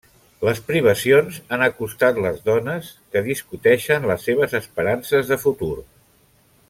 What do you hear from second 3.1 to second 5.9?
que discuteixen les seves esperances de futur.